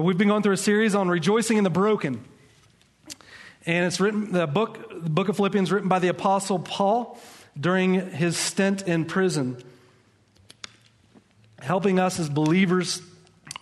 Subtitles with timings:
[0.00, 2.24] We've been going through a series on rejoicing in the broken.
[3.66, 7.18] And it's written, the book, the book of Philippians, written by the Apostle Paul
[7.58, 9.60] during his stint in prison,
[11.60, 13.02] helping us as believers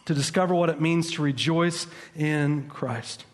[0.04, 3.24] to discover what it means to rejoice in Christ.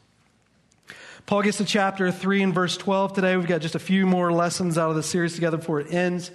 [1.27, 3.37] Paul gets to chapter 3 and verse 12 today.
[3.37, 6.30] We've got just a few more lessons out of the series together before it ends.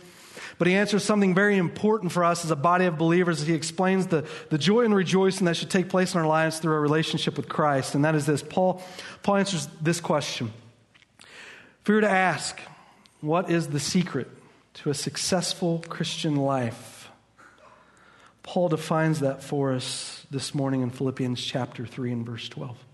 [0.57, 3.41] But he answers something very important for us as a body of believers.
[3.41, 6.73] He explains the, the joy and rejoicing that should take place in our lives through
[6.73, 7.93] our relationship with Christ.
[7.93, 8.81] And that is this Paul,
[9.21, 10.51] Paul answers this question.
[11.81, 12.59] If we were to ask,
[13.21, 14.29] what is the secret
[14.75, 17.09] to a successful Christian life?
[18.41, 22.86] Paul defines that for us this morning in Philippians chapter 3 and verse 12.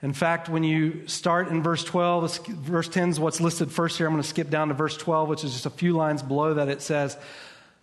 [0.00, 4.06] In fact, when you start in verse 12, verse 10 is what's listed first here.
[4.06, 6.54] I'm going to skip down to verse 12, which is just a few lines below
[6.54, 6.68] that.
[6.68, 7.16] It says,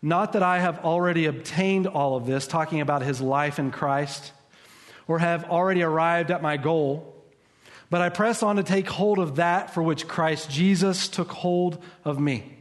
[0.02, 4.32] Not that I have already obtained all of this, talking about his life in Christ,
[5.10, 7.14] or have already arrived at my goal,
[7.90, 11.84] but I press on to take hold of that for which Christ Jesus took hold
[12.06, 12.58] of me.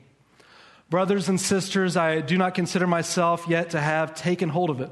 [0.91, 4.91] Brothers and sisters, I do not consider myself yet to have taken hold of it,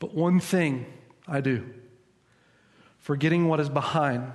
[0.00, 0.84] but one thing
[1.28, 1.64] I do
[3.02, 4.32] forgetting what is behind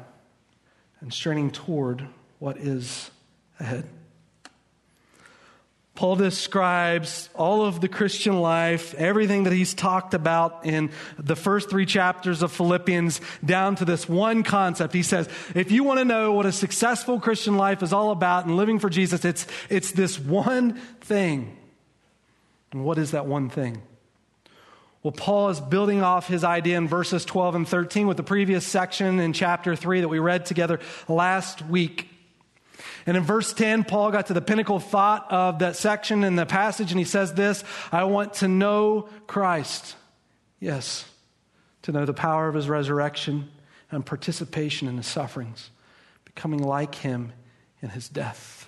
[1.01, 2.07] and straining toward
[2.39, 3.09] what is
[3.59, 3.87] ahead.
[5.95, 11.71] Paul describes all of the Christian life, everything that he's talked about in the first
[11.71, 14.93] three chapters of Philippians, down to this one concept.
[14.93, 18.45] He says, if you want to know what a successful Christian life is all about
[18.45, 21.57] and living for Jesus, it's, it's this one thing.
[22.71, 23.81] And what is that one thing?
[25.07, 28.67] Well, Paul is building off his idea in verses 12 and 13 with the previous
[28.67, 32.09] section in chapter 3 that we read together last week.
[33.05, 36.45] And in verse 10, Paul got to the pinnacle thought of that section in the
[36.45, 39.95] passage, and he says this I want to know Christ.
[40.59, 41.09] Yes,
[41.83, 43.49] to know the power of his resurrection
[43.89, 45.69] and participation in his sufferings,
[46.25, 47.31] becoming like him
[47.81, 48.67] in his death.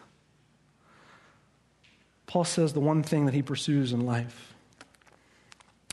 [2.28, 4.49] Paul says the one thing that he pursues in life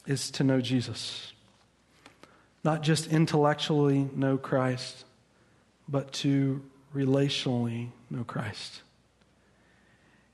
[0.07, 1.33] is to know Jesus.
[2.65, 5.05] Not just intellectually know Christ,
[5.89, 6.63] but to
[6.95, 8.83] relationally know Christ.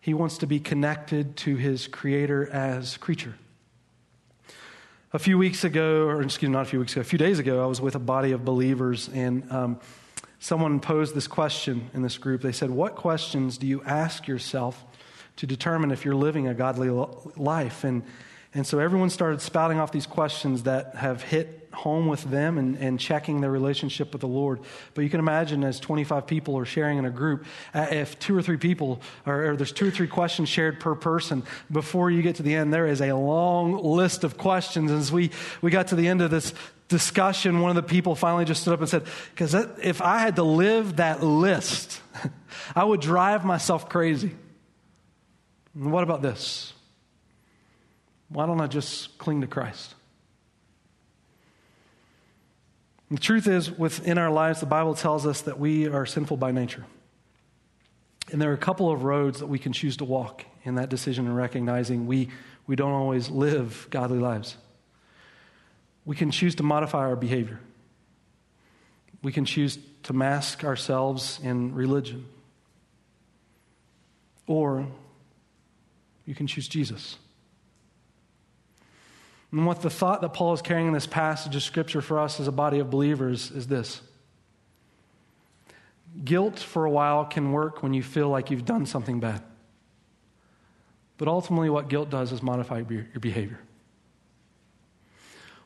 [0.01, 3.35] He wants to be connected to his creator as creature.
[5.13, 7.39] A few weeks ago, or excuse me, not a few weeks ago, a few days
[7.39, 9.81] ago, I was with a body of believers, and um,
[10.39, 12.41] someone posed this question in this group.
[12.41, 14.83] They said, What questions do you ask yourself
[15.37, 16.89] to determine if you're living a godly
[17.37, 17.85] life?
[17.85, 18.03] And
[18.55, 22.77] and so everyone started spouting off these questions that have hit home with them and,
[22.77, 24.61] and checking their relationship with the Lord.
[24.93, 28.37] But you can imagine as 25 people are sharing in a group, uh, if two
[28.37, 32.21] or three people, or, or there's two or three questions shared per person, before you
[32.21, 34.91] get to the end, there is a long list of questions.
[34.91, 35.31] As we,
[35.63, 36.53] we got to the end of this
[36.89, 39.05] discussion, one of the people finally just stood up and said,
[39.35, 42.03] Because if I had to live that list,
[42.77, 44.35] I would drive myself crazy.
[45.73, 46.75] What about this?
[48.33, 49.95] Why don't I just cling to Christ?
[53.11, 56.51] the truth is, within our lives, the Bible tells us that we are sinful by
[56.51, 56.87] nature.
[58.31, 60.89] And there are a couple of roads that we can choose to walk in that
[60.89, 62.31] decision and recognizing we,
[62.67, 64.57] we don't always live godly lives.
[66.07, 67.61] We can choose to modify our behavior.
[69.23, 72.25] We can choose to mask ourselves in religion.
[74.47, 74.87] Or
[76.25, 77.19] you can choose Jesus.
[79.53, 82.41] And what the thought that Paul is carrying in this passage of Scripture for us
[82.41, 84.01] as a body of believers is this
[86.25, 89.43] Guilt for a while can work when you feel like you've done something bad.
[91.17, 93.61] But ultimately, what guilt does is modify your behavior.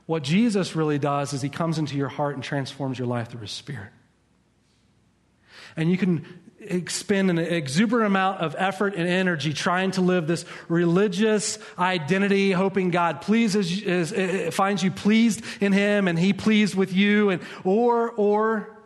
[0.04, 3.40] What Jesus really does is he comes into your heart and transforms your life through
[3.40, 3.90] his spirit.
[5.76, 6.24] And you can
[6.68, 12.90] expend an exuberant amount of effort and energy trying to live this religious identity, hoping
[12.90, 17.42] God pleases, is, is, finds you pleased in Him and He pleased with you, and
[17.64, 18.76] or or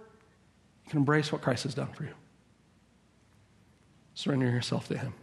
[0.84, 2.14] you can embrace what Christ has done for you.
[4.14, 5.14] Surrender yourself to Him,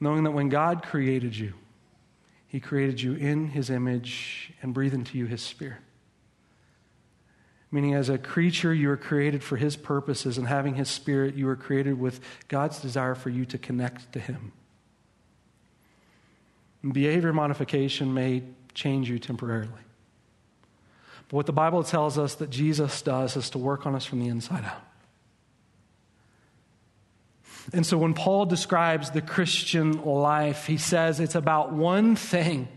[0.00, 1.54] knowing that when God created you,
[2.46, 5.80] He created you in His image and breathed into you His Spirit
[7.74, 11.44] meaning as a creature you were created for his purposes and having his spirit you
[11.44, 14.52] were created with god's desire for you to connect to him.
[16.84, 18.44] And behavior modification may
[18.74, 19.72] change you temporarily.
[21.28, 24.20] But what the bible tells us that jesus does is to work on us from
[24.20, 24.84] the inside out.
[27.72, 32.68] And so when paul describes the christian life he says it's about one thing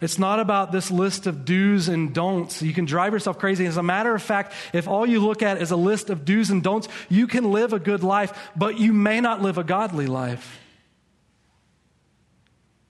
[0.00, 2.62] It's not about this list of do's and don'ts.
[2.62, 3.66] You can drive yourself crazy.
[3.66, 6.50] As a matter of fact, if all you look at is a list of do's
[6.50, 10.06] and don'ts, you can live a good life, but you may not live a godly
[10.06, 10.60] life.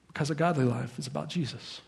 [0.08, 1.80] Because a godly life is about Jesus.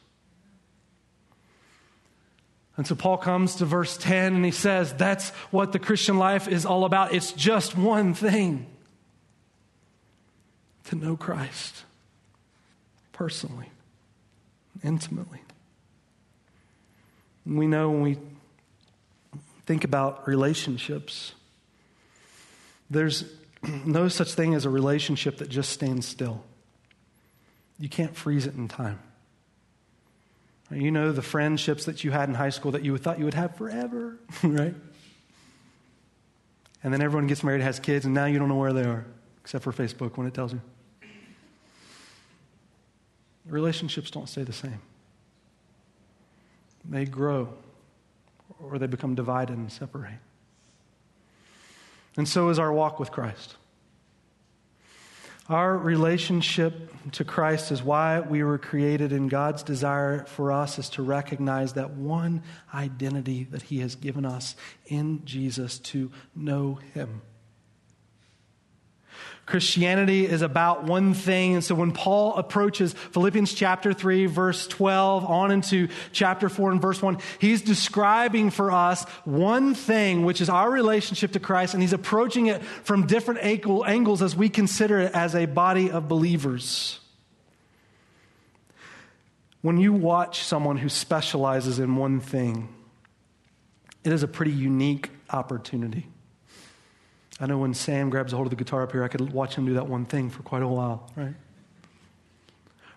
[2.76, 6.49] And so Paul comes to verse 10 and he says, That's what the Christian life
[6.49, 7.12] is all about.
[7.12, 8.67] It's just one thing
[10.84, 11.84] to know Christ
[13.12, 13.70] personally,
[14.82, 15.41] intimately.
[17.44, 18.19] And we know when we
[19.67, 21.32] think about relationships,
[22.91, 23.25] there's
[23.85, 26.43] no such thing as a relationship that just stands still.
[27.79, 28.99] You can't freeze it in time.
[30.71, 33.35] You know the friendships that you had in high school that you thought you would
[33.35, 34.75] have forever, right?
[36.82, 39.05] And then everyone gets married, has kids, and now you don't know where they are,
[39.43, 40.61] except for Facebook when it tells you.
[43.46, 44.81] Relationships don't stay the same.
[46.88, 47.52] They grow
[48.58, 50.19] or they become divided and separate.
[52.16, 53.56] And so is our walk with Christ.
[55.48, 60.88] Our relationship to Christ is why we were created, and God's desire for us is
[60.90, 64.54] to recognize that one identity that He has given us
[64.86, 67.22] in Jesus to know Him.
[69.50, 71.55] Christianity is about one thing.
[71.55, 76.81] And so when Paul approaches Philippians chapter 3, verse 12, on into chapter 4 and
[76.81, 81.82] verse 1, he's describing for us one thing, which is our relationship to Christ, and
[81.82, 87.00] he's approaching it from different angles as we consider it as a body of believers.
[89.62, 92.69] When you watch someone who specializes in one thing,
[94.05, 96.09] it is a pretty unique opportunity.
[97.40, 99.54] I know when Sam grabs a hold of the guitar up here, I could watch
[99.54, 101.34] him do that one thing for quite a while, right?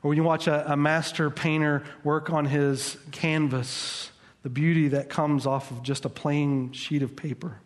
[0.04, 4.12] Or when you watch a, a master painter work on his canvas,
[4.44, 7.58] the beauty that comes off of just a plain sheet of paper.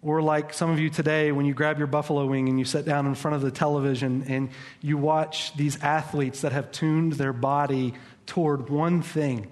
[0.00, 2.84] Or like some of you today, when you grab your buffalo wing and you sit
[2.84, 4.50] down in front of the television and
[4.80, 7.94] you watch these athletes that have tuned their body
[8.26, 9.48] toward one thing,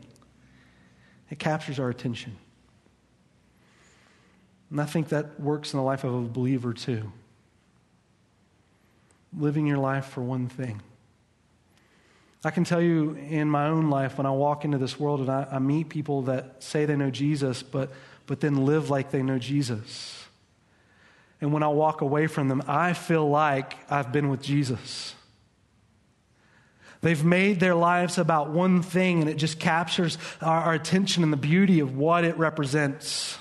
[1.31, 2.37] it captures our attention.
[4.75, 7.12] And I think that works in the life of a believer too.
[9.38, 10.82] Living your life for one thing.
[12.44, 15.31] I can tell you in my own life when I walk into this world and
[15.31, 17.93] I, I meet people that say they know Jesus, but,
[18.26, 20.25] but then live like they know Jesus.
[21.41, 25.15] And when I walk away from them, I feel like I've been with Jesus.
[27.00, 31.32] They've made their lives about one thing, and it just captures our, our attention and
[31.32, 33.38] the beauty of what it represents.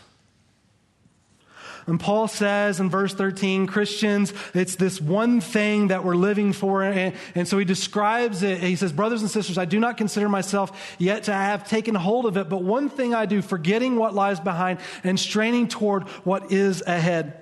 [1.86, 6.84] And Paul says in verse 13, Christians, it's this one thing that we're living for.
[6.84, 8.60] And, and, so he describes it.
[8.60, 12.26] He says, Brothers and sisters, I do not consider myself yet to have taken hold
[12.26, 16.52] of it, but one thing I do, forgetting what lies behind and straining toward what
[16.52, 17.40] is ahead.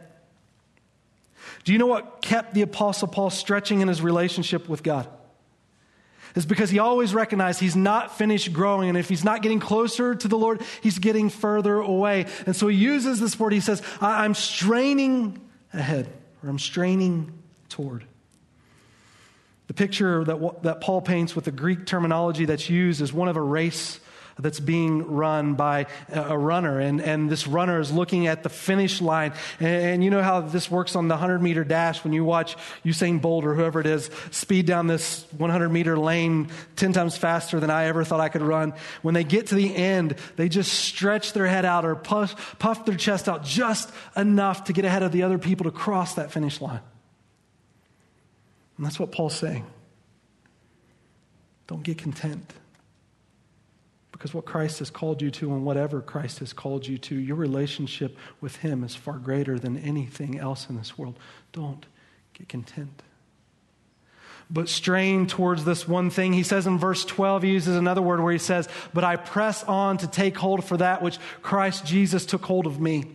[1.63, 5.07] Do you know what kept the Apostle Paul stretching in his relationship with God?
[6.36, 8.89] Is because he always recognized he's not finished growing.
[8.89, 12.25] And if he's not getting closer to the Lord, he's getting further away.
[12.45, 13.54] And so he uses this word.
[13.54, 15.42] He says, I'm straining
[15.74, 16.07] ahead,
[16.44, 17.31] or I'm straining
[17.69, 18.06] toward.
[19.68, 23.38] The picture that, that Paul paints with the Greek terminology that's used is one of
[23.38, 24.00] a race
[24.41, 26.80] that's being run by a runner.
[26.80, 29.33] And, and this runner is looking at the finish line.
[29.59, 32.56] And, and, you know how this works on the 100 meter dash when you watch
[32.83, 37.59] Usain Bolt or whoever it is speed down this 100 meter lane 10 times faster
[37.59, 38.73] than I ever thought I could run.
[39.01, 42.85] When they get to the end, they just stretch their head out or puff, puff
[42.85, 46.31] their chest out just enough to get ahead of the other people to cross that
[46.31, 46.81] finish line.
[48.77, 49.66] And that's what Paul's saying.
[51.68, 52.51] Don't get content.
[54.21, 57.37] Because what Christ has called you to and whatever Christ has called you to, your
[57.37, 61.18] relationship with Him is far greater than anything else in this world.
[61.54, 61.83] Don't
[62.35, 63.01] get content.
[64.47, 66.33] But strain towards this one thing.
[66.33, 69.63] He says in verse 12, he uses another word where he says, But I press
[69.63, 73.06] on to take hold for that which Christ Jesus took hold of me.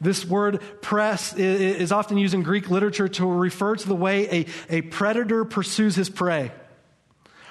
[0.00, 4.76] This word press is often used in Greek literature to refer to the way a,
[4.76, 6.52] a predator pursues his prey.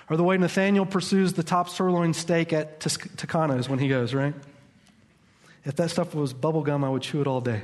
[0.09, 4.33] Or the way Nathaniel pursues the top sirloin steak at Tucano's when he goes, right?
[5.65, 7.61] If that stuff was bubblegum, I would chew it all day.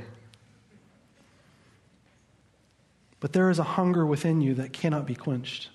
[3.18, 5.70] But there is a hunger within you that cannot be quenched.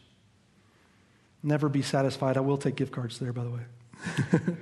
[1.43, 2.37] Never be satisfied.
[2.37, 3.61] I will take gift cards there, by the way.
[4.31, 4.57] and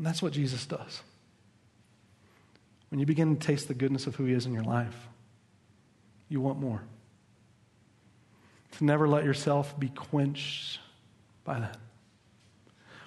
[0.00, 1.00] that's what Jesus does.
[2.90, 5.08] When you begin to taste the goodness of who He is in your life,
[6.28, 6.82] you want more.
[8.78, 10.80] To never let yourself be quenched
[11.44, 11.78] by that.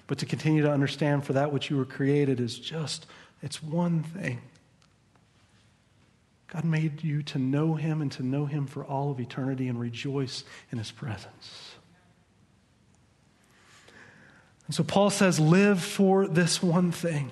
[0.06, 3.06] But to continue to understand for that which you were created is just,
[3.42, 4.40] it's one thing.
[6.46, 9.78] God made you to know Him and to know Him for all of eternity and
[9.78, 11.74] rejoice in His presence.
[14.66, 17.30] And so Paul says, live for this one thing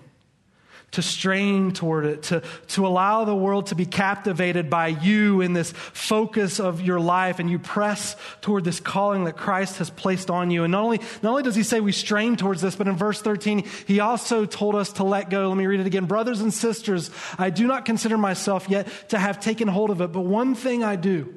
[0.96, 5.52] to strain toward it, to, to allow the world to be captivated by you in
[5.52, 10.30] this focus of your life, and you press toward this calling that Christ has placed
[10.30, 10.64] on you.
[10.64, 13.20] And not only, not only does he say we strain towards this, but in verse
[13.20, 15.50] 13, he also told us to let go.
[15.50, 16.06] Let me read it again.
[16.06, 20.12] Brothers and sisters, I do not consider myself yet to have taken hold of it,
[20.12, 21.34] but one thing I do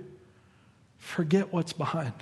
[0.97, 2.13] forget what's behind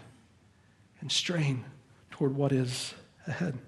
[1.01, 1.65] and strain
[2.10, 2.96] toward what is
[3.27, 3.60] ahead.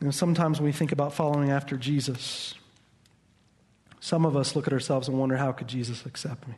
[0.00, 2.54] Know, sometimes when we think about following after Jesus,
[3.98, 6.54] some of us look at ourselves and wonder, how could Jesus accept me?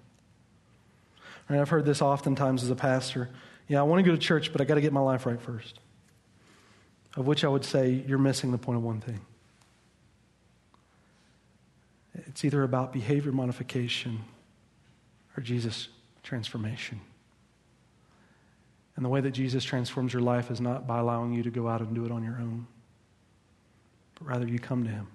[1.49, 3.31] Right, I've heard this oftentimes as a pastor.
[3.69, 5.41] Yeah, I want to go to church, but I got to get my life right
[5.41, 5.79] first.
[7.17, 9.21] Of which I would say you're missing the point of one thing.
[12.27, 14.21] It's either about behavior modification
[15.37, 15.89] or Jesus
[16.23, 17.01] transformation.
[18.97, 21.69] And the way that Jesus transforms your life is not by allowing you to go
[21.69, 22.67] out and do it on your own
[24.19, 25.07] but rather you come to Him.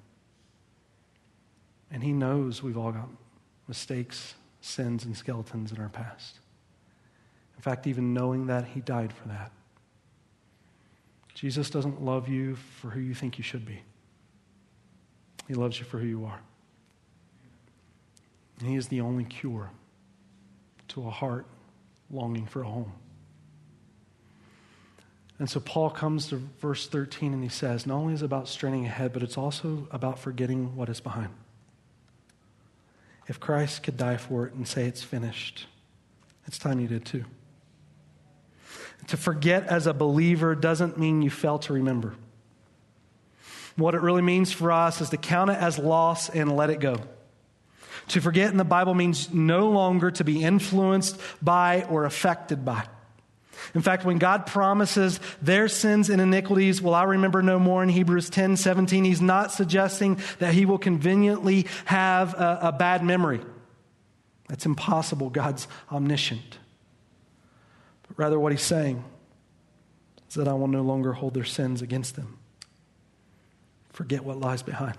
[1.92, 3.10] And He knows we've all got
[3.68, 6.40] mistakes, sins, and skeletons in our past.
[7.56, 9.52] In fact, even knowing that, He died for that.
[11.34, 13.82] Jesus doesn't love you for who you think you should be,
[15.48, 16.40] He loves you for who you are.
[18.60, 19.70] And He is the only cure
[20.90, 21.46] to a heart
[22.10, 22.92] longing for a home.
[25.40, 28.48] And so Paul comes to verse 13 and he says, not only is it about
[28.48, 31.30] straining ahead, but it's also about forgetting what is behind.
[33.28, 35.66] If Christ could die for it and say it's finished,
[36.46, 37.26] it's time you did too.
[39.08, 42.14] To forget as a believer doesn't mean you fail to remember.
[43.76, 46.80] What it really means for us is to count it as loss and let it
[46.80, 46.98] go.
[48.10, 52.86] To forget in the Bible means no longer to be influenced by or affected by.
[53.74, 57.90] In fact, when God promises their sins and iniquities will I remember no more in
[57.90, 63.42] Hebrews 10 17, he's not suggesting that he will conveniently have a, a bad memory.
[64.48, 65.30] That's impossible.
[65.30, 66.60] God's omniscient.
[68.08, 69.04] But rather, what he's saying
[70.30, 72.38] is that I will no longer hold their sins against them.
[73.92, 74.98] Forget what lies behind.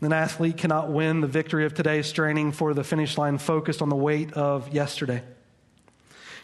[0.00, 3.88] An athlete cannot win the victory of today's training for the finish line focused on
[3.88, 5.22] the weight of yesterday.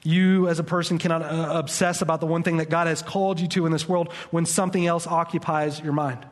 [0.04, 3.40] You, as a person, cannot uh, obsess about the one thing that God has called
[3.40, 6.24] you to in this world when something else occupies your mind.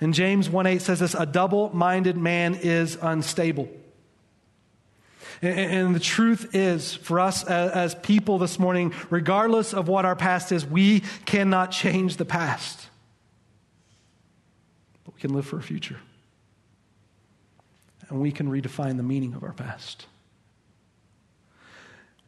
[0.00, 3.68] And James 1 8 says this a double minded man is unstable.
[5.40, 10.52] And, the truth is, for us as people this morning, regardless of what our past
[10.52, 12.86] is, we cannot change the past.
[15.04, 15.98] But we can live for a future.
[18.08, 20.06] And we can redefine the meaning of our past.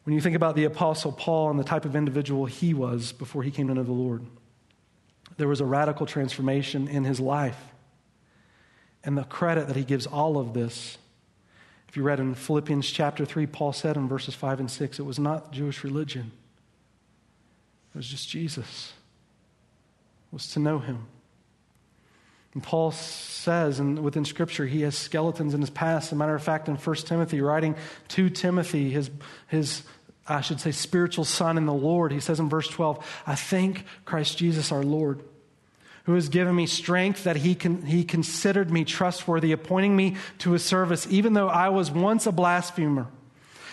[0.05, 3.41] When you think about the Apostle Paul and the type of individual he was before
[3.41, 4.23] he came to know the Lord,
[5.37, 7.59] there was a radical transformation in his life.
[9.03, 10.99] And the credit that he gives all of this,
[11.89, 15.03] if you read in Philippians chapter 3, Paul said in verses 5 and 6, it
[15.03, 16.31] was not Jewish religion,
[17.93, 18.93] it was just Jesus,
[20.31, 21.07] it was to know him.
[22.53, 26.07] And Paul says and within Scripture he has skeletons in his past.
[26.07, 27.75] As a matter of fact, in 1 Timothy, writing
[28.09, 29.11] to Timothy, his,
[29.47, 29.83] his
[30.27, 33.85] I should say, spiritual son in the Lord, he says in verse 12, I thank
[34.05, 35.21] Christ Jesus our Lord,
[36.05, 40.51] who has given me strength that he, can, he considered me trustworthy, appointing me to
[40.53, 43.07] his service, even though I was once a blasphemer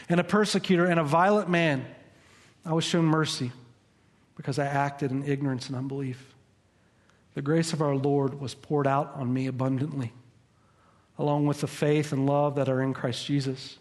[0.09, 1.87] and a persecutor and a violent man.
[2.65, 3.51] I was shown mercy
[4.37, 6.35] because I acted in ignorance and unbelief.
[7.35, 10.13] The grace of our Lord was poured out on me abundantly,
[11.19, 13.79] along with the faith and love that are in Christ Jesus.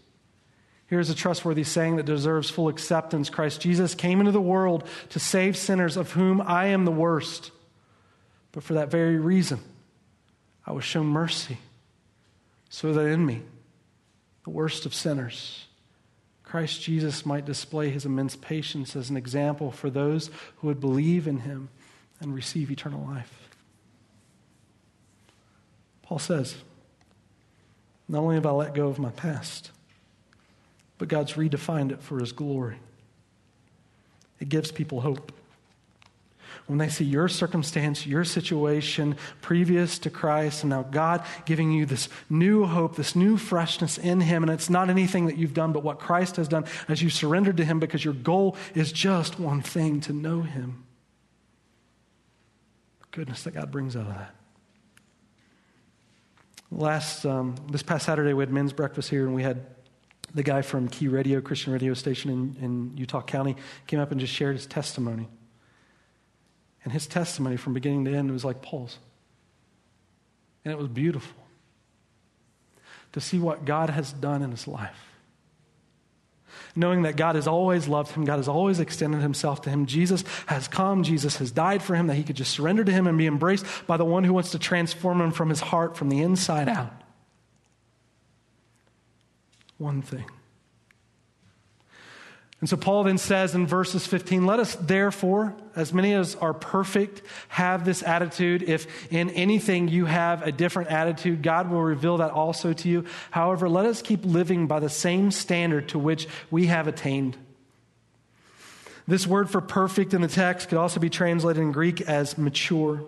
[0.92, 5.20] Here's a trustworthy saying that deserves full acceptance Christ Jesus came into the world to
[5.20, 7.52] save sinners, of whom I am the worst.
[8.52, 9.62] But for that very reason,
[10.68, 11.60] I was shown mercy,
[12.68, 13.42] so that in me,
[14.44, 15.66] the worst of sinners,
[16.44, 21.26] Christ Jesus might display his immense patience as an example for those who would believe
[21.26, 21.70] in him
[22.20, 23.50] and receive eternal life.
[26.02, 26.58] Paul says,
[28.10, 29.72] Not only have I let go of my past,
[31.02, 32.78] but God's redefined it for his glory.
[34.40, 35.32] It gives people hope.
[36.68, 41.88] when they see your circumstance, your situation previous to Christ, and now God giving you
[41.88, 45.72] this new hope, this new freshness in Him, and it's not anything that you've done,
[45.72, 49.40] but what Christ has done as you surrendered to Him because your goal is just
[49.40, 50.84] one thing to know Him.
[53.10, 54.36] Goodness that God brings out of that.
[56.70, 59.66] Last, um, this past Saturday, we had men's breakfast here, and we had
[60.34, 63.56] the guy from Key Radio, Christian radio station in, in Utah County,
[63.88, 65.28] came up and just shared his testimony.
[66.84, 68.98] And his testimony from beginning to end was like Paul's.
[70.64, 71.42] And it was beautiful
[73.14, 75.08] to see what God has done in his life.
[76.76, 79.86] Knowing that God has always loved him, God has always extended himself to him.
[79.86, 83.08] Jesus has come, Jesus has died for him, that he could just surrender to him
[83.08, 86.10] and be embraced by the one who wants to transform him from his heart, from
[86.10, 87.01] the inside out.
[89.82, 90.26] One thing
[92.62, 96.54] and so Paul then says in verses 15, let us therefore, as many as are
[96.54, 98.62] perfect, have this attitude.
[98.62, 103.06] If in anything you have a different attitude, God will reveal that also to you.
[103.32, 107.36] However, let us keep living by the same standard to which we have attained.
[109.08, 113.04] This word for perfect in the text could also be translated in Greek as mature.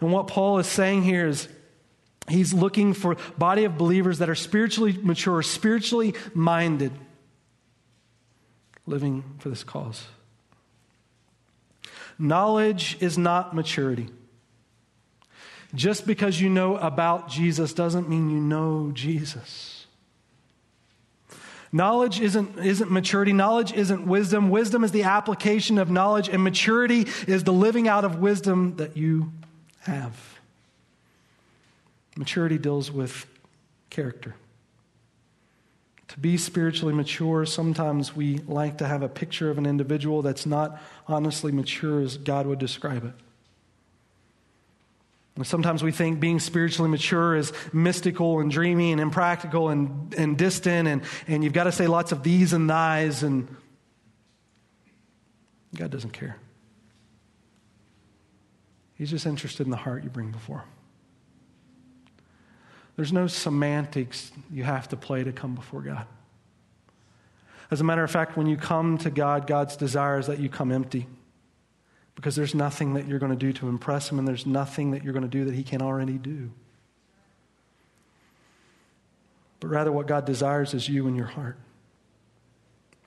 [0.00, 1.46] And what Paul is saying here is
[2.28, 6.92] he's looking for body of believers that are spiritually mature, spiritually minded
[8.86, 10.06] living for this cause.
[12.18, 14.08] Knowledge is not maturity.
[15.74, 19.86] Just because you know about Jesus doesn't mean you know Jesus.
[21.72, 23.32] Knowledge isn't, isn't maturity.
[23.32, 24.48] Knowledge isn't wisdom.
[24.48, 28.96] Wisdom is the application of knowledge, and maturity is the living out of wisdom that
[28.96, 29.32] you
[29.80, 30.35] have.
[32.16, 33.26] Maturity deals with
[33.90, 34.34] character.
[36.08, 40.46] To be spiritually mature, sometimes we like to have a picture of an individual that's
[40.46, 43.12] not honestly mature as God would describe it.
[45.34, 50.38] And sometimes we think being spiritually mature is mystical and dreamy and impractical and, and
[50.38, 53.54] distant, and, and you've got to say lots of these and thys, and
[55.74, 56.38] God doesn't care.
[58.94, 60.68] He's just interested in the heart you bring before him.
[62.96, 66.06] There's no semantics you have to play to come before God.
[67.70, 70.48] As a matter of fact, when you come to God, God's desire is that you
[70.48, 71.06] come empty.
[72.14, 75.04] Because there's nothing that you're going to do to impress Him, and there's nothing that
[75.04, 76.50] you're going to do that He can already do.
[79.60, 81.58] But rather, what God desires is you and your heart.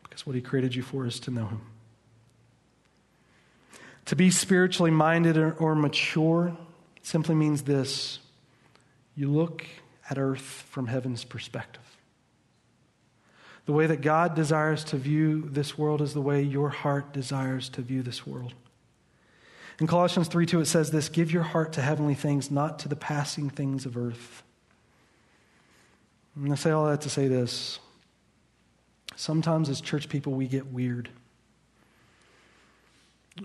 [0.03, 1.61] Because what He created you for is to know Him.
[4.05, 6.55] To be spiritually minded or, mature
[7.01, 8.19] simply means this
[9.15, 9.65] you look
[10.09, 11.83] at earth from heaven's perspective.
[13.65, 17.69] The way that God desires to view this world is the way your heart desires
[17.69, 18.53] to view this world.
[19.79, 22.89] In Colossians 3 2, it says this Give your heart to heavenly things, not to
[22.89, 24.43] the passing things of earth.
[26.35, 27.79] Going to say all that to say this.
[29.17, 31.09] Sometimes, as church people, we get weird.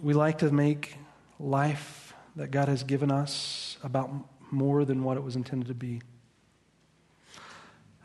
[0.01, 0.97] We like to make
[1.41, 4.11] life that God has given us about
[4.53, 6.01] more than what it was intended to be.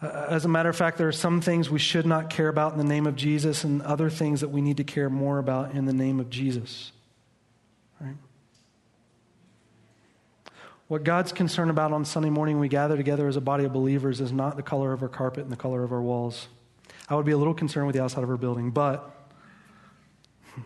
[0.01, 2.71] Uh, as a matter of fact, there are some things we should not care about
[2.71, 5.73] in the name of Jesus, and other things that we need to care more about
[5.73, 6.91] in the name of Jesus.
[7.99, 8.15] Right?
[10.87, 14.21] What God's concerned about on Sunday morning, we gather together as a body of believers,
[14.21, 16.47] is not the color of our carpet and the color of our walls.
[17.09, 19.13] I would be a little concerned with the outside of our building, but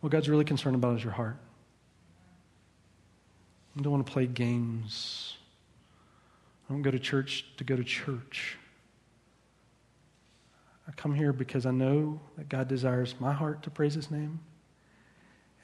[0.00, 1.36] what God's really concerned about is your heart.
[3.76, 5.25] I don't want to play games.
[6.68, 8.56] I don't go to church to go to church.
[10.88, 14.40] I come here because I know that God desires my heart to praise His name.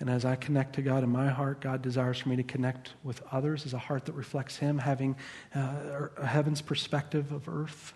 [0.00, 2.94] And as I connect to God in my heart, God desires for me to connect
[3.04, 5.16] with others as a heart that reflects Him, having
[5.54, 7.94] uh, a heaven's perspective of earth.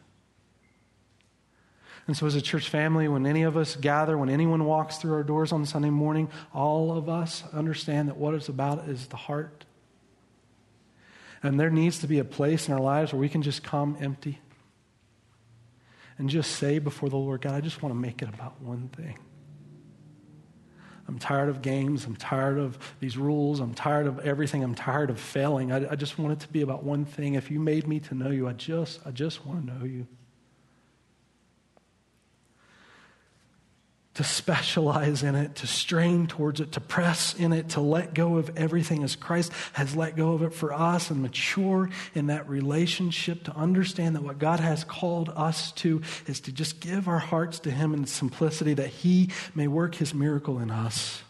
[2.06, 5.14] And so, as a church family, when any of us gather, when anyone walks through
[5.14, 9.16] our doors on Sunday morning, all of us understand that what it's about is the
[9.16, 9.64] heart
[11.42, 13.96] and there needs to be a place in our lives where we can just come
[14.00, 14.40] empty
[16.18, 18.88] and just say before the Lord, God, I just want to make it about one
[18.88, 19.18] thing.
[21.08, 22.04] I'm tired of games.
[22.04, 23.60] I'm tired of these rules.
[23.60, 24.64] I'm tired of everything.
[24.64, 25.70] I'm tired of failing.
[25.70, 27.34] I, I just want it to be about one thing.
[27.34, 30.06] If you made me to know you, I just, I just want to know you.
[34.16, 38.36] To specialize in it, to strain towards it, to press in it, to let go
[38.36, 42.48] of everything as Christ has let go of it for us and mature in that
[42.48, 47.18] relationship, to understand that what God has called us to is to just give our
[47.18, 51.22] hearts to Him in simplicity that He may work His miracle in us.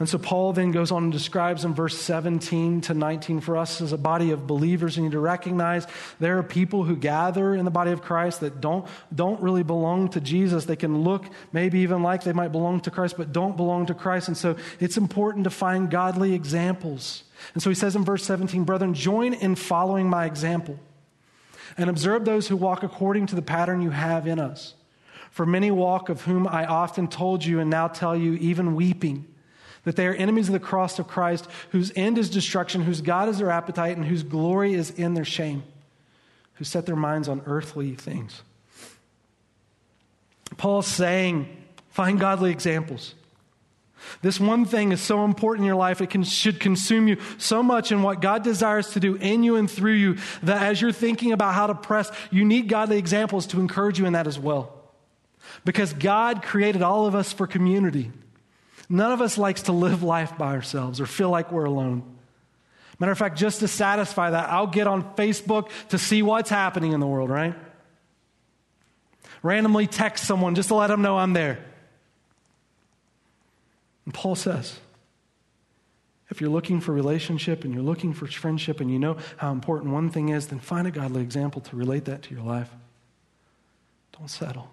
[0.00, 3.80] And so Paul then goes on and describes in verse 17 to 19 for us
[3.80, 5.88] as a body of believers, you need to recognize
[6.20, 10.08] there are people who gather in the body of Christ that don't, don't really belong
[10.10, 10.66] to Jesus.
[10.66, 13.94] They can look maybe even like they might belong to Christ, but don't belong to
[13.94, 14.28] Christ.
[14.28, 17.24] And so it's important to find godly examples.
[17.54, 20.78] And so he says in verse 17, Brethren, join in following my example
[21.76, 24.74] and observe those who walk according to the pattern you have in us.
[25.32, 29.26] For many walk, of whom I often told you and now tell you, even weeping
[29.88, 33.26] that they are enemies of the cross of Christ, whose end is destruction, whose God
[33.26, 35.62] is their appetite, and whose glory is in their shame,
[36.56, 38.42] who set their minds on earthly things.
[40.58, 41.48] Paul's saying,
[41.88, 43.14] find godly examples.
[44.20, 47.62] This one thing is so important in your life, it can, should consume you so
[47.62, 50.92] much in what God desires to do in you and through you that as you're
[50.92, 54.38] thinking about how to press, you need godly examples to encourage you in that as
[54.38, 54.74] well.
[55.64, 58.12] Because God created all of us for community.
[58.88, 62.02] None of us likes to live life by ourselves or feel like we're alone.
[62.98, 66.92] Matter of fact, just to satisfy that, I'll get on Facebook to see what's happening
[66.92, 67.54] in the world, right?
[69.42, 71.64] Randomly text someone just to let them know I'm there.
[74.04, 74.80] And Paul says,
[76.30, 79.92] if you're looking for relationship and you're looking for friendship and you know how important
[79.92, 82.70] one thing is, then find a godly example to relate that to your life.
[84.18, 84.70] Don't settle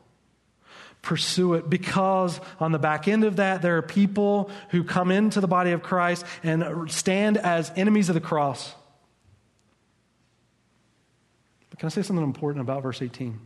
[1.05, 5.39] pursue it because on the back end of that, there are people who come into
[5.39, 8.73] the body of Christ and stand as enemies of the cross.
[11.69, 13.39] But can I say something important about verse 18?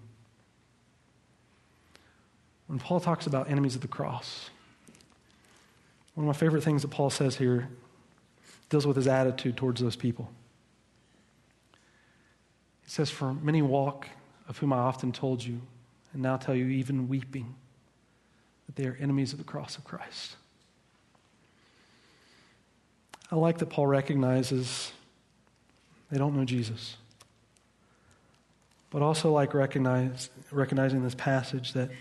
[2.67, 4.49] When Paul talks about enemies of the cross,
[6.15, 7.67] one of my favorite things that Paul says here
[8.69, 10.31] deals with his attitude towards those people.
[12.83, 14.07] He says, For many walk,
[14.47, 15.61] of whom I often told you,
[16.13, 17.55] and now tell you, even weeping,
[18.65, 20.35] that they are enemies of the cross of Christ.
[23.31, 24.91] I like that Paul recognizes
[26.11, 26.97] they don't know Jesus.
[28.89, 31.91] But also like recognize, recognizing this passage that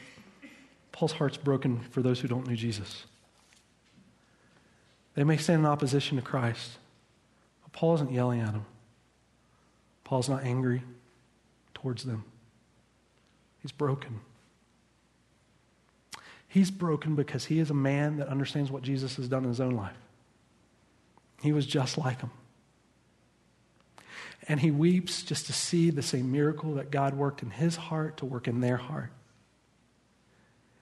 [0.92, 3.04] Paul's heart's broken for those who don't know Jesus.
[5.14, 6.78] They may stand in opposition to Christ,
[7.62, 8.64] but Paul isn't yelling at them.
[10.04, 10.82] Paul's not angry
[11.74, 12.24] towards them.
[13.62, 14.20] He's broken.
[16.48, 19.60] He's broken because he is a man that understands what Jesus has done in his
[19.60, 19.96] own life.
[21.42, 22.30] He was just like him.
[24.48, 28.16] And he weeps just to see the same miracle that God worked in his heart
[28.18, 29.10] to work in their heart.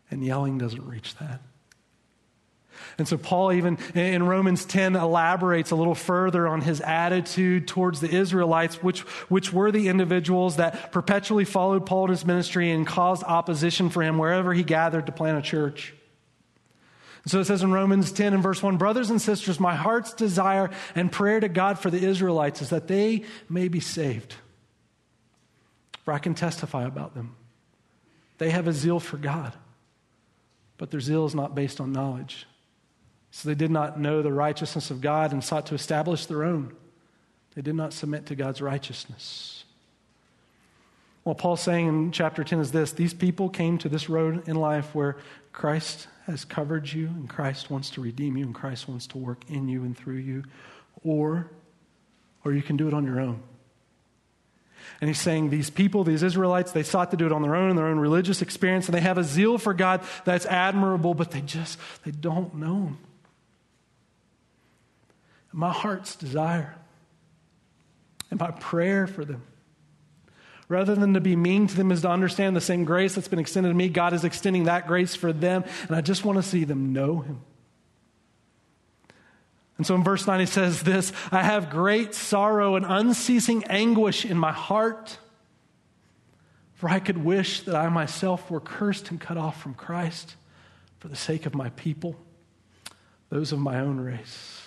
[0.08, 1.40] And yelling doesn't reach that.
[2.98, 8.00] And so, Paul, even in Romans 10, elaborates a little further on his attitude towards
[8.00, 12.86] the Israelites, which, which were the individuals that perpetually followed Paul in his ministry and
[12.86, 15.94] caused opposition for him wherever he gathered to plant a church.
[17.26, 20.14] And so it says in Romans 10 and verse 1 Brothers and sisters, my heart's
[20.14, 24.36] desire and prayer to God for the Israelites is that they may be saved.
[26.04, 27.34] For I can testify about them.
[28.38, 29.54] They have a zeal for God,
[30.78, 32.46] but their zeal is not based on knowledge.
[33.36, 36.74] So they did not know the righteousness of God and sought to establish their own.
[37.54, 39.64] They did not submit to God's righteousness.
[41.22, 44.56] What Paul's saying in chapter 10 is this these people came to this road in
[44.56, 45.18] life where
[45.52, 49.42] Christ has covered you and Christ wants to redeem you and Christ wants to work
[49.50, 50.42] in you and through you,
[51.04, 51.50] or,
[52.42, 53.42] or you can do it on your own.
[55.02, 57.68] And he's saying these people, these Israelites, they sought to do it on their own,
[57.68, 61.32] in their own religious experience, and they have a zeal for God that's admirable, but
[61.32, 62.98] they just, they don't know him
[65.56, 66.76] my heart's desire
[68.30, 69.42] and my prayer for them.
[70.68, 73.38] Rather than to be mean to them, is to understand the same grace that's been
[73.38, 73.88] extended to me.
[73.88, 77.20] God is extending that grace for them, and I just want to see them know
[77.20, 77.40] Him.
[79.78, 84.26] And so in verse 9, he says this I have great sorrow and unceasing anguish
[84.26, 85.16] in my heart,
[86.74, 90.36] for I could wish that I myself were cursed and cut off from Christ
[90.98, 92.14] for the sake of my people,
[93.30, 94.65] those of my own race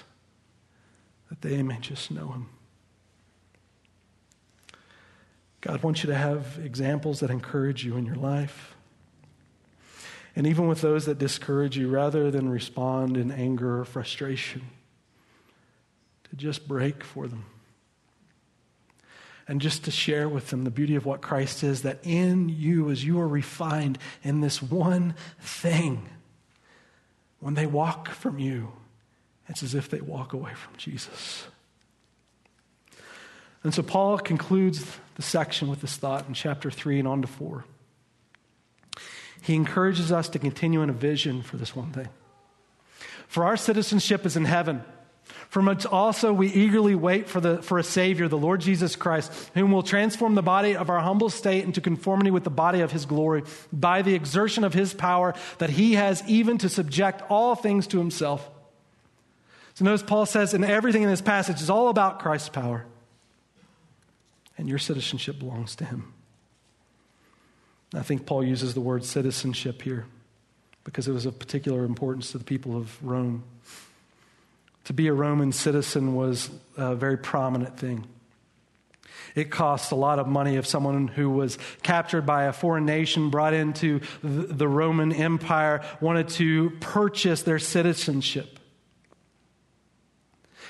[1.41, 2.49] that they may just know Him.
[5.61, 8.75] God wants you to have examples that encourage you in your life.
[10.35, 14.61] And even with those that discourage you, rather than respond in anger or frustration,
[16.29, 17.45] to just break for them.
[19.47, 22.89] And just to share with them the beauty of what Christ is, that in you,
[22.91, 26.07] as you are refined in this one thing,
[27.39, 28.71] when they walk from you,
[29.49, 31.45] it's as if they walk away from Jesus.
[33.63, 34.85] And so Paul concludes
[35.15, 37.65] the section with this thought in chapter 3 and on to 4.
[39.41, 42.09] He encourages us to continue in a vision for this one thing.
[43.27, 44.83] For our citizenship is in heaven.
[45.49, 49.31] From which also we eagerly wait for, the, for a Savior, the Lord Jesus Christ,
[49.53, 52.91] whom will transform the body of our humble state into conformity with the body of
[52.91, 57.55] his glory by the exertion of his power that he has even to subject all
[57.55, 58.49] things to himself.
[59.75, 62.85] So notice Paul says and everything in this passage is all about Christ's power.
[64.57, 66.13] And your citizenship belongs to him.
[67.93, 70.05] I think Paul uses the word citizenship here
[70.83, 73.43] because it was of particular importance to the people of Rome.
[74.85, 78.05] To be a Roman citizen was a very prominent thing.
[79.35, 83.29] It cost a lot of money if someone who was captured by a foreign nation,
[83.29, 88.58] brought into the Roman Empire, wanted to purchase their citizenship.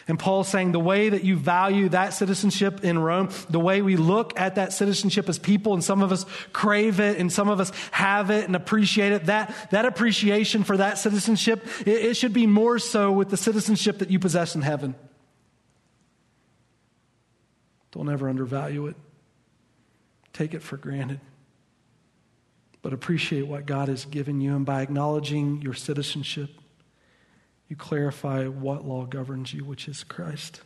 [0.09, 3.95] And Paul's saying the way that you value that citizenship in Rome, the way we
[3.95, 7.59] look at that citizenship as people, and some of us crave it and some of
[7.59, 12.33] us have it and appreciate it, that, that appreciation for that citizenship, it, it should
[12.33, 14.95] be more so with the citizenship that you possess in heaven.
[17.91, 18.95] Don't ever undervalue it.
[20.33, 21.19] Take it for granted.
[22.81, 24.55] But appreciate what God has given you.
[24.55, 26.49] And by acknowledging your citizenship,
[27.69, 30.61] you clarify what law governs you, which is Christ.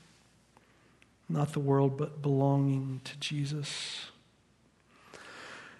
[1.28, 4.06] Not the world, but belonging to Jesus.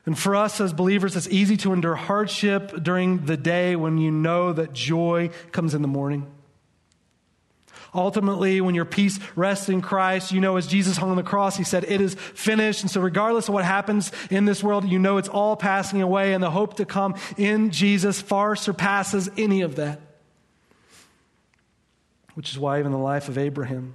[0.06, 4.12] And for us as believers, it's easy to endure hardship during the day when you
[4.12, 6.30] know that joy comes in the morning.
[7.96, 11.56] Ultimately, when your peace rests in Christ, you know, as Jesus hung on the cross,
[11.56, 12.82] he said, It is finished.
[12.82, 16.34] And so, regardless of what happens in this world, you know it's all passing away,
[16.34, 20.02] and the hope to come in Jesus far surpasses any of that
[22.34, 23.93] which is why even the life of Abraham,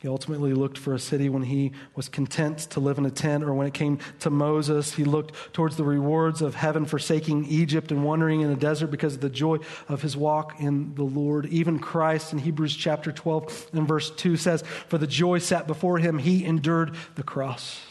[0.00, 3.44] he ultimately looked for a city when he was content to live in a tent,
[3.44, 7.92] or when it came to Moses, he looked towards the rewards of heaven, forsaking Egypt
[7.92, 9.58] and wandering in the desert because of the joy
[9.90, 11.44] of his walk in the Lord.
[11.46, 15.98] Even Christ in Hebrews chapter 12 and verse 2 says, For the joy set before
[15.98, 17.84] him, he endured the cross.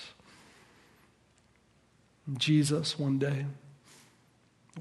[2.37, 3.45] Jesus, one day,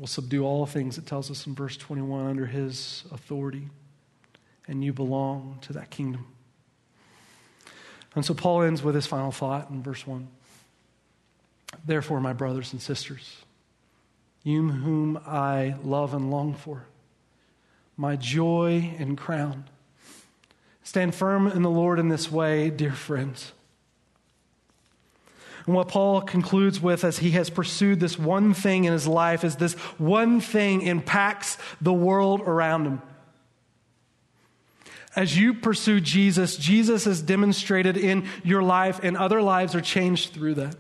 [0.01, 3.69] will subdue all things, it tells us in verse 21, under his authority
[4.69, 6.27] and you belong to that kingdom.
[8.15, 10.29] And so Paul ends with his final thought in verse 1.
[11.85, 13.39] Therefore, my brothers and sisters,
[14.43, 16.85] you whom I love and long for,
[17.97, 19.65] my joy and crown,
[20.83, 23.53] stand firm in the Lord in this way, dear friends.
[25.67, 29.45] And what Paul concludes with as he has pursued this one thing in his life
[29.45, 33.03] is this one thing impacts the world around him.
[35.19, 40.33] As you pursue Jesus, Jesus is demonstrated in your life, and other lives are changed
[40.33, 40.77] through that.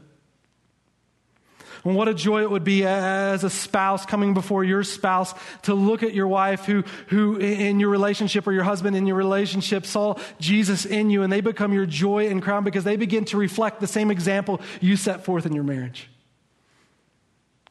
[1.84, 5.74] And what a joy it would be as a spouse coming before your spouse to
[5.74, 9.84] look at your wife who, who in your relationship or your husband in your relationship
[9.84, 13.36] saw Jesus in you and they become your joy and crown because they begin to
[13.36, 16.08] reflect the same example you set forth in your marriage.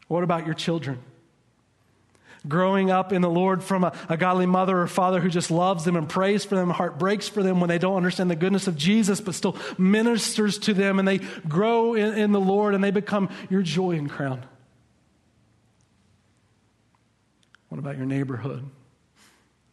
[0.09, 0.99] What about your children?
[2.47, 5.85] Growing up in the Lord from a, a, godly mother or father who just loves
[5.85, 8.67] them and prays for them, heart breaks for them when they don't understand the goodness
[8.67, 12.83] of Jesus, but still ministers to them and they grow in, in the Lord and
[12.83, 14.43] they become your joy and crown.
[17.69, 18.69] What about your neighborhood?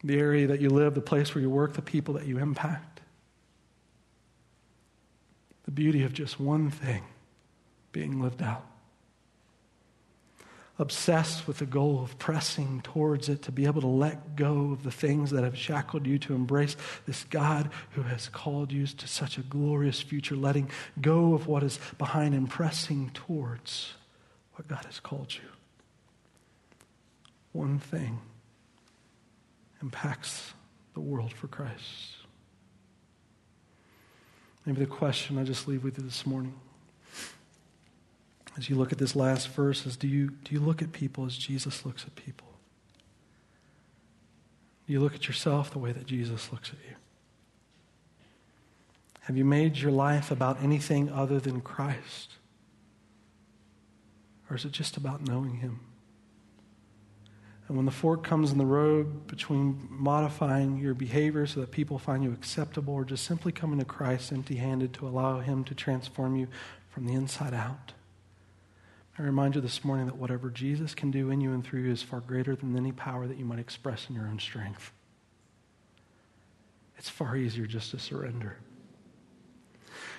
[0.03, 3.01] The area that you live, the place where you work, the people that you impact?
[5.63, 7.03] The beauty of just one thing
[7.91, 8.65] being lived out
[10.77, 14.83] obsessed with the goal of pressing towards it, to be able to let go of
[14.83, 19.07] the things that have shackled you, to embrace this God who has called you to
[19.07, 23.93] such a glorious future, letting go of what is behind and pressing towards
[24.55, 25.49] what God has called you.
[27.53, 28.19] One thing
[29.81, 30.53] impacts
[30.93, 32.17] the world for Christ.
[34.65, 36.55] Maybe the question I just leave with you this morning
[38.57, 41.25] as you look at this last verse is do you, do you look at people
[41.25, 42.47] as Jesus looks at people?
[44.87, 46.95] Do you look at yourself the way that Jesus looks at you?
[49.21, 52.33] Have you made your life about anything other than Christ?
[54.49, 55.79] Or is it just about knowing Him?
[57.67, 61.97] And when the fork comes in the road between modifying your behavior so that people
[61.97, 65.73] find you acceptable or just simply coming to Christ empty handed to allow Him to
[65.73, 66.47] transform you
[66.91, 67.93] from the inside out,
[69.17, 71.91] I remind you this morning that whatever Jesus can do in you and through you
[71.91, 74.91] is far greater than any power that you might express in your own strength.
[76.97, 78.57] It's far easier just to surrender.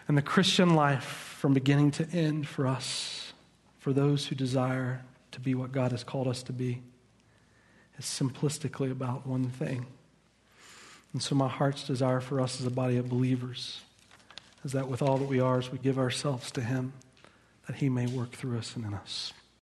[0.08, 3.34] And the Christian life, from beginning to end, for us,
[3.78, 6.80] for those who desire to be what God has called us to be,
[7.98, 9.86] is simplistically about one thing.
[11.12, 13.80] And so, my heart's desire for us as a body of believers
[14.64, 16.92] is that with all that we are, as we give ourselves to Him,
[17.66, 19.32] that He may work through us and in us.